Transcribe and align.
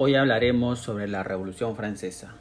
Hoy 0.00 0.14
hablaremos 0.14 0.78
sobre 0.78 1.08
la 1.08 1.24
Revolución 1.24 1.74
Francesa. 1.74 2.36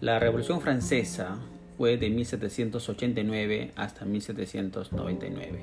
La 0.00 0.18
Revolución 0.18 0.62
Francesa 0.62 1.36
fue 1.76 1.98
de 1.98 2.08
1789 2.08 3.72
hasta 3.76 4.06
1799, 4.06 5.60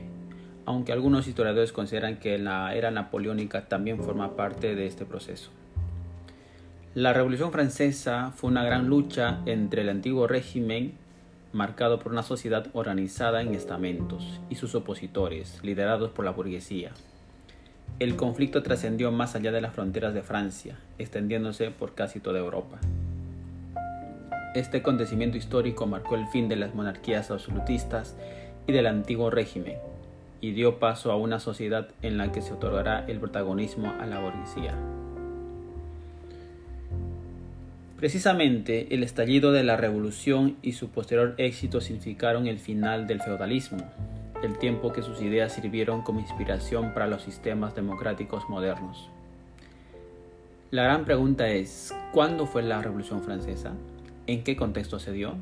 aunque 0.67 0.91
algunos 0.91 1.27
historiadores 1.27 1.71
consideran 1.73 2.19
que 2.19 2.37
la 2.37 2.75
era 2.75 2.91
napoleónica 2.91 3.67
también 3.67 3.97
forma 3.97 4.35
parte 4.35 4.75
de 4.75 4.85
este 4.85 5.05
proceso. 5.05 5.49
La 6.93 7.13
Revolución 7.13 7.51
Francesa 7.51 8.31
fue 8.35 8.51
una 8.51 8.63
gran 8.63 8.87
lucha 8.87 9.39
entre 9.47 9.81
el 9.81 9.89
antiguo 9.89 10.27
régimen, 10.27 10.99
marcado 11.51 11.97
por 11.97 12.11
una 12.11 12.21
sociedad 12.21 12.67
organizada 12.73 13.41
en 13.41 13.55
estamentos, 13.55 14.39
y 14.51 14.55
sus 14.55 14.75
opositores, 14.75 15.63
liderados 15.63 16.11
por 16.11 16.25
la 16.25 16.31
burguesía. 16.31 16.91
El 17.99 18.15
conflicto 18.15 18.61
trascendió 18.61 19.11
más 19.11 19.35
allá 19.35 19.51
de 19.51 19.59
las 19.59 19.73
fronteras 19.73 20.13
de 20.13 20.21
Francia, 20.21 20.77
extendiéndose 20.99 21.71
por 21.71 21.95
casi 21.95 22.19
toda 22.19 22.37
Europa. 22.37 22.77
Este 24.53 24.77
acontecimiento 24.77 25.35
histórico 25.35 25.87
marcó 25.87 26.13
el 26.13 26.27
fin 26.27 26.47
de 26.47 26.57
las 26.57 26.75
monarquías 26.75 27.31
absolutistas 27.31 28.15
y 28.67 28.71
del 28.71 28.85
antiguo 28.85 29.31
régimen, 29.31 29.77
y 30.41 30.51
dio 30.51 30.77
paso 30.77 31.11
a 31.11 31.15
una 31.15 31.39
sociedad 31.39 31.87
en 32.03 32.19
la 32.19 32.31
que 32.31 32.43
se 32.43 32.53
otorgará 32.53 33.03
el 33.07 33.17
protagonismo 33.17 33.91
a 33.99 34.05
la 34.05 34.19
burguesía. 34.19 34.75
Precisamente 37.97 38.93
el 38.93 39.01
estallido 39.01 39.51
de 39.51 39.63
la 39.63 39.75
revolución 39.75 40.57
y 40.61 40.73
su 40.73 40.89
posterior 40.89 41.33
éxito 41.39 41.81
significaron 41.81 42.45
el 42.45 42.59
final 42.59 43.07
del 43.07 43.23
feudalismo, 43.23 43.79
el 44.43 44.57
tiempo 44.57 44.93
que 44.93 45.01
sus 45.01 45.21
ideas 45.21 45.53
sirvieron 45.53 46.01
como 46.01 46.19
inspiración 46.19 46.93
para 46.93 47.07
los 47.07 47.23
sistemas 47.23 47.75
democráticos 47.75 48.47
modernos. 48.49 49.09
La 50.69 50.83
gran 50.83 51.05
pregunta 51.05 51.47
es, 51.47 51.95
¿cuándo 52.11 52.45
fue 52.45 52.61
la 52.61 52.81
Revolución 52.81 53.23
Francesa? 53.23 53.73
¿En 54.27 54.43
qué 54.43 54.55
contexto 54.55 54.99
se 54.99 55.11
dio? 55.11 55.35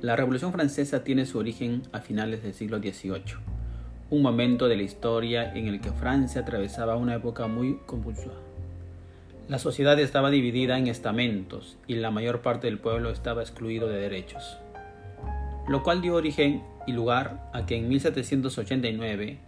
La 0.00 0.16
Revolución 0.16 0.52
Francesa 0.52 1.04
tiene 1.04 1.26
su 1.26 1.38
origen 1.38 1.82
a 1.92 2.00
finales 2.00 2.42
del 2.42 2.54
siglo 2.54 2.78
XVIII, 2.78 3.36
un 4.10 4.22
momento 4.22 4.68
de 4.68 4.76
la 4.76 4.82
historia 4.82 5.52
en 5.54 5.66
el 5.66 5.80
que 5.80 5.90
Francia 5.90 6.42
atravesaba 6.42 6.96
una 6.96 7.16
época 7.16 7.48
muy 7.48 7.78
convulsa. 7.86 8.30
La 9.48 9.58
sociedad 9.58 9.98
estaba 9.98 10.30
dividida 10.30 10.78
en 10.78 10.86
estamentos 10.86 11.76
y 11.86 11.96
la 11.96 12.10
mayor 12.10 12.40
parte 12.40 12.66
del 12.66 12.78
pueblo 12.78 13.10
estaba 13.10 13.42
excluido 13.42 13.88
de 13.88 14.00
derechos 14.00 14.58
lo 15.68 15.82
cual 15.82 16.00
dio 16.00 16.14
origen 16.14 16.62
y 16.86 16.92
lugar 16.92 17.50
a 17.52 17.66
que 17.66 17.76
en 17.76 17.88
1789 17.88 19.38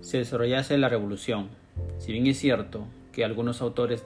se 0.00 0.18
desarrollase 0.18 0.76
la 0.78 0.88
revolución. 0.88 1.48
Si 1.98 2.12
bien 2.12 2.26
es 2.26 2.38
cierto 2.38 2.84
que 3.12 3.24
algunos 3.24 3.60
autores 3.62 4.04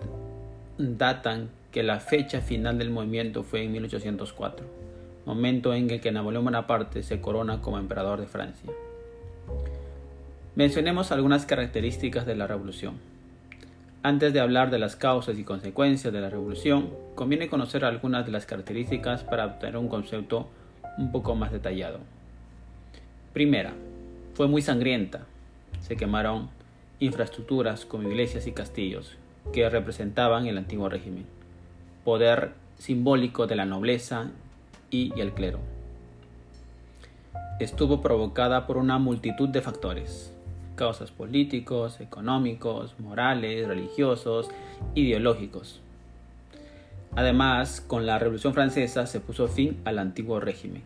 datan 0.77 1.48
que 1.73 1.83
la 1.83 2.01
fecha 2.01 2.41
final 2.41 2.79
del 2.79 2.91
movimiento 2.91 3.42
fue 3.42 3.64
en 3.64 3.73
1804, 3.73 4.67
momento 5.27 5.75
en 5.75 5.91
el 5.91 6.01
que 6.01 6.12
Napoleón 6.12 6.45
Bonaparte 6.45 7.03
se 7.03 7.20
corona 7.20 7.61
como 7.61 7.79
emperador 7.79 8.20
de 8.20 8.27
Francia. 8.27 8.70
Mencionemos 10.55 11.12
algunas 11.12 11.47
características 11.47 12.27
de 12.27 12.36
la 12.36 12.47
revolución. 12.47 12.95
Antes 14.03 14.33
de 14.33 14.41
hablar 14.41 14.70
de 14.70 14.79
las 14.79 14.97
causas 14.97 15.39
y 15.39 15.45
consecuencias 15.45 16.12
de 16.12 16.20
la 16.20 16.31
revolución, 16.31 16.91
conviene 17.14 17.48
conocer 17.48 17.84
algunas 17.84 18.25
de 18.27 18.33
las 18.33 18.47
características 18.47 19.25
para 19.25 19.47
obtener 19.47 19.77
un 19.77 19.89
concepto 19.89 20.48
un 20.99 21.13
poco 21.13 21.35
más 21.35 21.53
detallado. 21.53 22.01
Primera, 23.33 23.73
fue 24.35 24.49
muy 24.49 24.61
sangrienta. 24.61 25.27
Se 25.81 25.97
quemaron 25.97 26.51
infraestructuras 27.01 27.85
como 27.85 28.09
iglesias 28.09 28.47
y 28.47 28.53
castillos 28.53 29.17
que 29.53 29.69
representaban 29.71 30.47
el 30.47 30.59
antiguo 30.59 30.89
régimen, 30.89 31.25
poder 32.05 32.53
simbólico 32.77 33.47
de 33.47 33.57
la 33.57 33.64
nobleza 33.64 34.31
y 34.91 35.19
el 35.19 35.33
clero. 35.33 35.61
Estuvo 37.61 38.01
provocada 38.01 38.67
por 38.67 38.77
una 38.77 38.98
multitud 38.98 39.48
de 39.48 39.63
factores, 39.63 40.33
causas 40.77 41.11
políticos, 41.11 42.01
económicos, 42.01 42.95
morales, 43.01 43.67
religiosos, 43.67 44.48
ideológicos. 44.95 45.81
Además, 47.18 47.80
con 47.80 48.06
la 48.06 48.17
Revolución 48.20 48.55
Francesa 48.55 49.08
se 49.08 49.18
puso 49.18 49.48
fin 49.48 49.79
al 49.84 49.98
antiguo 49.98 50.39
régimen. 50.39 50.83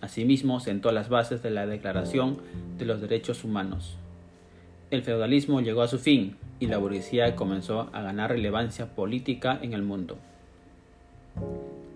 Asimismo, 0.00 0.58
sentó 0.58 0.90
las 0.90 1.10
bases 1.10 1.42
de 1.42 1.50
la 1.50 1.66
Declaración 1.66 2.38
de 2.78 2.86
los 2.86 3.02
Derechos 3.02 3.44
Humanos. 3.44 3.98
El 4.90 5.02
feudalismo 5.02 5.60
llegó 5.60 5.82
a 5.82 5.88
su 5.88 5.98
fin 5.98 6.38
y 6.60 6.68
la 6.68 6.78
burguesía 6.78 7.36
comenzó 7.36 7.90
a 7.92 8.00
ganar 8.00 8.30
relevancia 8.30 8.86
política 8.86 9.58
en 9.60 9.74
el 9.74 9.82
mundo. 9.82 10.16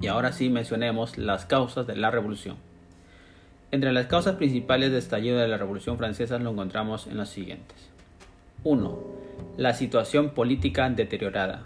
Y 0.03 0.09
ahora 0.09 0.33
sí 0.33 0.51
mencionemos 0.51 1.17
las 1.17 1.47
causas 1.47 1.87
de 1.87 1.97
la 1.97 2.11
revolución. 2.11 2.57
Entre 3.71 3.95
las 3.95 4.09
causas 4.09 4.37
principales 4.37 4.93
de 4.93 4.99
estallido 4.99 5.39
de 5.39 5.49
la 5.49 5.57
Revolución 5.57 5.97
Francesa 5.97 6.39
lo 6.39 6.51
encontramos 6.51 7.07
en 7.07 7.17
las 7.17 7.31
siguientes. 7.31 7.79
1. 8.65 8.99
La 9.57 9.73
situación 9.73 10.35
política 10.35 10.91
deteriorada. 10.91 11.65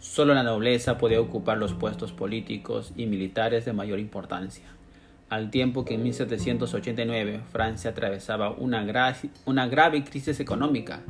Solo 0.00 0.32
la 0.32 0.44
nobleza 0.44 0.96
podía 0.96 1.20
ocupar 1.20 1.58
los 1.58 1.74
puestos 1.74 2.12
políticos 2.12 2.92
y 2.96 3.06
militares 3.06 3.64
de 3.64 3.72
mayor 3.72 3.98
importancia, 3.98 4.66
al 5.28 5.50
tiempo 5.50 5.84
que 5.84 5.94
en 5.94 6.04
1789 6.04 7.40
Francia 7.50 7.90
atravesaba 7.90 8.50
una, 8.50 8.86
una 9.44 9.66
grave 9.66 10.04
crisis 10.04 10.38
económica, 10.38 11.00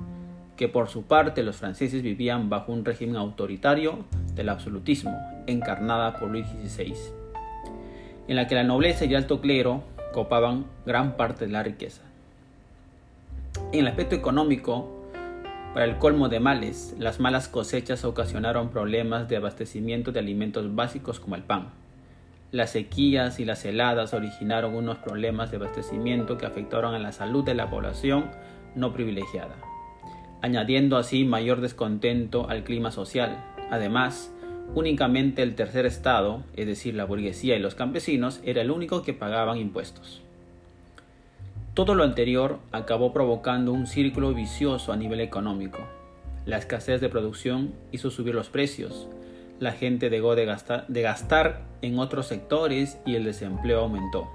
que 0.56 0.68
por 0.68 0.88
su 0.88 1.02
parte 1.02 1.42
los 1.42 1.56
franceses 1.56 2.02
vivían 2.02 2.48
bajo 2.48 2.72
un 2.72 2.84
régimen 2.84 3.16
autoritario 3.16 4.06
del 4.34 4.48
absolutismo, 4.48 5.14
encarnada 5.46 6.18
por 6.18 6.30
Luis 6.30 6.46
XVI, 6.46 6.94
en 8.26 8.36
la 8.36 8.46
que 8.46 8.54
la 8.54 8.64
nobleza 8.64 9.04
y 9.04 9.10
el 9.10 9.16
alto 9.16 9.42
clero 9.42 9.82
copaban 10.14 10.64
gran 10.86 11.16
parte 11.18 11.44
de 11.44 11.52
la 11.52 11.62
riqueza. 11.62 12.02
En 13.70 13.80
el 13.80 13.88
aspecto 13.88 14.16
económico, 14.16 14.97
para 15.74 15.84
el 15.84 15.98
colmo 15.98 16.28
de 16.28 16.40
males, 16.40 16.94
las 16.98 17.20
malas 17.20 17.48
cosechas 17.48 18.04
ocasionaron 18.04 18.70
problemas 18.70 19.28
de 19.28 19.36
abastecimiento 19.36 20.12
de 20.12 20.20
alimentos 20.20 20.74
básicos 20.74 21.20
como 21.20 21.36
el 21.36 21.42
pan. 21.42 21.70
Las 22.50 22.70
sequías 22.70 23.40
y 23.40 23.44
las 23.44 23.64
heladas 23.64 24.14
originaron 24.14 24.74
unos 24.74 24.98
problemas 24.98 25.50
de 25.50 25.58
abastecimiento 25.58 26.38
que 26.38 26.46
afectaron 26.46 26.94
a 26.94 26.98
la 26.98 27.12
salud 27.12 27.44
de 27.44 27.54
la 27.54 27.68
población 27.68 28.30
no 28.74 28.94
privilegiada, 28.94 29.56
añadiendo 30.40 30.96
así 30.96 31.24
mayor 31.24 31.60
descontento 31.60 32.48
al 32.48 32.64
clima 32.64 32.90
social. 32.90 33.44
Además, 33.70 34.32
únicamente 34.74 35.42
el 35.42 35.54
tercer 35.54 35.84
estado, 35.84 36.42
es 36.56 36.66
decir, 36.66 36.94
la 36.94 37.04
burguesía 37.04 37.56
y 37.56 37.60
los 37.60 37.74
campesinos, 37.74 38.40
era 38.44 38.62
el 38.62 38.70
único 38.70 39.02
que 39.02 39.12
pagaban 39.12 39.58
impuestos. 39.58 40.22
Todo 41.78 41.94
lo 41.94 42.02
anterior 42.02 42.58
acabó 42.72 43.12
provocando 43.12 43.72
un 43.72 43.86
círculo 43.86 44.34
vicioso 44.34 44.92
a 44.92 44.96
nivel 44.96 45.20
económico. 45.20 45.78
La 46.44 46.58
escasez 46.58 47.00
de 47.00 47.08
producción 47.08 47.72
hizo 47.92 48.10
subir 48.10 48.34
los 48.34 48.48
precios, 48.48 49.06
la 49.60 49.70
gente 49.70 50.10
dejó 50.10 50.34
de 50.34 50.44
gastar, 50.44 51.62
en 51.80 52.00
otros 52.00 52.26
sectores 52.26 52.98
y 53.06 53.14
el 53.14 53.22
desempleo 53.22 53.78
aumentó. 53.78 54.26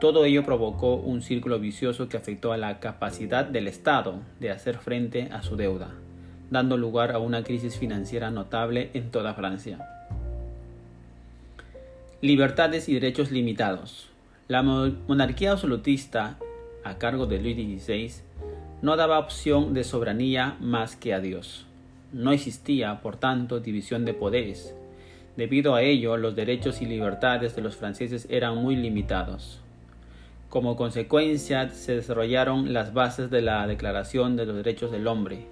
Todo 0.00 0.24
ello 0.24 0.44
provocó 0.44 0.94
un 0.94 1.22
círculo 1.22 1.58
vicioso 1.58 2.08
que 2.08 2.16
afectó 2.16 2.52
a 2.52 2.58
la 2.58 2.78
capacidad 2.78 3.44
del 3.44 3.66
Estado 3.66 4.20
de 4.38 4.52
hacer 4.52 4.78
frente 4.78 5.30
a 5.32 5.42
su 5.42 5.56
deuda, 5.56 5.90
dando 6.52 6.76
lugar 6.76 7.10
a 7.10 7.18
una 7.18 7.42
crisis 7.42 7.76
financiera 7.76 8.30
notable 8.30 8.92
en 8.94 9.10
toda 9.10 9.34
Francia. 9.34 9.84
Libertades 12.20 12.88
y 12.88 12.94
derechos 12.94 13.32
limitados. 13.32 14.10
La 14.46 14.62
monarquía 14.62 15.50
absolutista 15.50 16.38
a 16.84 16.98
cargo 16.98 17.26
de 17.26 17.40
Luis 17.40 17.56
XVI, 17.56 18.10
no 18.82 18.96
daba 18.96 19.18
opción 19.18 19.74
de 19.74 19.84
soberanía 19.84 20.56
más 20.60 20.96
que 20.96 21.14
a 21.14 21.20
Dios. 21.20 21.66
No 22.12 22.32
existía, 22.32 23.00
por 23.00 23.16
tanto, 23.16 23.60
división 23.60 24.04
de 24.04 24.14
poderes. 24.14 24.74
Debido 25.36 25.74
a 25.74 25.82
ello, 25.82 26.16
los 26.16 26.36
derechos 26.36 26.82
y 26.82 26.86
libertades 26.86 27.56
de 27.56 27.62
los 27.62 27.76
franceses 27.76 28.26
eran 28.28 28.56
muy 28.56 28.76
limitados. 28.76 29.60
Como 30.50 30.76
consecuencia, 30.76 31.70
se 31.70 31.94
desarrollaron 31.94 32.74
las 32.74 32.92
bases 32.92 33.30
de 33.30 33.40
la 33.40 33.66
Declaración 33.66 34.36
de 34.36 34.44
los 34.44 34.56
Derechos 34.56 34.92
del 34.92 35.06
Hombre, 35.06 35.46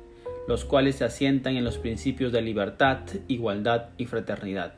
los 0.46 0.66
cuales 0.66 0.96
se 0.96 1.04
asientan 1.04 1.56
en 1.56 1.64
los 1.64 1.78
principios 1.78 2.32
de 2.32 2.42
libertad, 2.42 2.98
igualdad 3.28 3.86
y 3.96 4.04
fraternidad. 4.04 4.74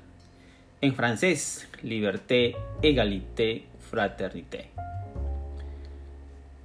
En 0.80 0.94
francés, 0.94 1.68
liberté, 1.82 2.54
égalité, 2.82 3.64
fraternité. 3.90 4.70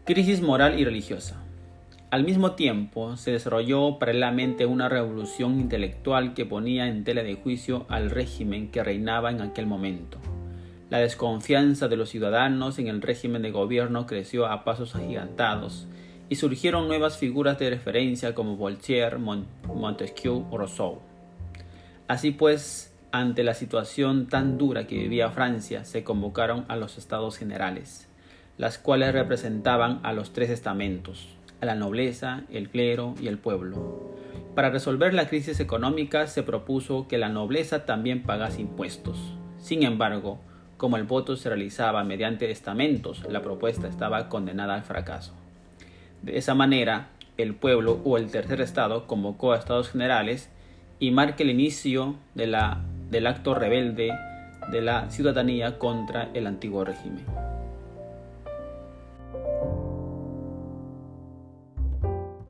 Crisis 0.08 0.42
moral 0.42 0.80
y 0.80 0.86
religiosa. 0.86 1.36
Al 2.12 2.24
mismo 2.24 2.54
tiempo, 2.54 3.18
se 3.18 3.32
desarrolló 3.32 4.00
paralelamente 4.00 4.66
una 4.66 4.88
revolución 4.88 5.60
intelectual 5.60 6.34
que 6.34 6.46
ponía 6.46 6.88
en 6.88 7.04
tela 7.04 7.24
de 7.24 7.36
juicio 7.36 7.86
al 7.90 8.10
régimen 8.10 8.72
que 8.72 8.86
reinaba 8.86 9.32
en 9.32 9.42
aquel 9.42 9.66
momento. 9.66 10.18
La 10.90 11.00
desconfianza 11.00 11.90
de 11.90 11.98
los 11.98 12.08
ciudadanos 12.08 12.80
en 12.80 12.88
el 12.88 13.02
régimen 13.02 13.42
de 13.42 13.52
gobierno 13.52 14.06
creció 14.06 14.46
a 14.46 14.64
pasos 14.64 14.96
agigantados 14.96 15.88
y 16.30 16.36
surgieron 16.36 16.88
nuevas 16.88 17.18
figuras 17.18 17.60
de 17.60 17.70
referencia 17.70 18.34
como 18.34 18.56
Voltaire, 18.56 19.18
Montesquieu 19.18 20.46
o 20.50 20.58
Rousseau. 20.58 21.02
Así 22.08 22.32
pues, 22.32 22.96
ante 23.12 23.44
la 23.44 23.54
situación 23.54 24.28
tan 24.28 24.58
dura 24.58 24.88
que 24.88 24.96
vivía 24.96 25.32
Francia, 25.32 25.84
se 25.84 26.06
convocaron 26.06 26.64
a 26.70 26.78
los 26.78 26.98
estados 26.98 27.38
generales, 27.38 28.07
las 28.58 28.78
cuales 28.78 29.14
representaban 29.14 30.00
a 30.04 30.14
los 30.14 30.34
tres 30.34 30.50
estamentos, 30.50 31.28
a 31.62 31.66
la 31.66 31.76
nobleza, 31.76 32.44
el 32.52 32.70
clero 32.70 33.14
y 33.22 33.28
el 33.28 33.38
pueblo. 33.38 34.16
Para 34.56 34.72
resolver 34.72 35.14
la 35.14 35.28
crisis 35.28 35.60
económica 35.60 36.26
se 36.28 36.42
propuso 36.42 37.08
que 37.08 37.20
la 37.20 37.30
nobleza 37.30 37.86
también 37.86 38.24
pagase 38.24 38.62
impuestos. 38.62 39.18
Sin 39.60 39.84
embargo, 39.84 40.40
como 40.78 40.98
el 40.98 41.04
voto 41.04 41.36
se 41.36 41.50
realizaba 41.50 42.04
mediante 42.04 42.50
estamentos, 42.50 43.24
la 43.30 43.42
propuesta 43.42 43.88
estaba 43.88 44.30
condenada 44.30 44.76
al 44.76 44.84
fracaso. 44.84 45.34
De 46.24 46.38
esa 46.38 46.56
manera, 46.56 47.10
el 47.38 47.54
pueblo 47.54 48.02
o 48.04 48.18
el 48.18 48.32
tercer 48.32 48.62
estado 48.62 49.06
convocó 49.06 49.54
a 49.54 49.58
estados 49.58 49.90
generales 49.90 50.50
y 51.00 51.12
marca 51.12 51.44
el 51.44 51.52
inicio 51.52 52.16
del 52.34 52.56
acto 52.56 53.54
rebelde 53.54 54.12
de 54.72 54.82
la 54.82 55.10
ciudadanía 55.12 55.78
contra 55.78 56.30
el 56.34 56.48
antiguo 56.48 56.84
régimen. 56.84 57.47